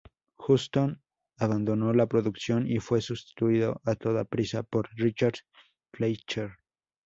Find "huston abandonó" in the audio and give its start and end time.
0.39-1.93